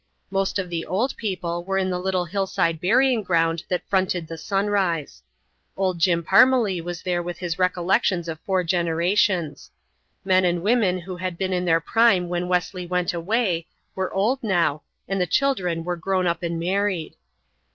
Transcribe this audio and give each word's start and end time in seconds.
Most 0.31 0.57
of 0.57 0.71
the 0.71 0.83
old 0.83 1.15
people 1.15 1.63
were 1.63 1.77
in 1.77 1.91
the 1.91 1.99
little 1.99 2.25
hillside 2.25 2.81
burying 2.81 3.21
ground 3.21 3.63
that 3.69 3.87
fronted 3.87 4.25
the 4.25 4.35
sunrise. 4.35 5.21
Old 5.77 5.99
Jim 5.99 6.23
Parmelee 6.23 6.81
was 6.81 7.03
there 7.03 7.21
with 7.21 7.37
his 7.37 7.59
recollections 7.59 8.27
of 8.27 8.39
four 8.39 8.63
generations. 8.63 9.69
Men 10.25 10.43
and 10.43 10.63
women 10.63 10.97
who 11.01 11.17
had 11.17 11.37
been 11.37 11.53
in 11.53 11.65
their 11.65 11.79
prime 11.81 12.29
when 12.29 12.47
Wesley 12.47 12.87
went 12.87 13.13
away 13.13 13.67
were 13.93 14.11
old 14.11 14.41
now 14.41 14.81
and 15.07 15.21
the 15.21 15.27
children 15.27 15.83
were 15.83 15.95
grown 15.95 16.25
up 16.25 16.41
and 16.41 16.59
married. 16.59 17.13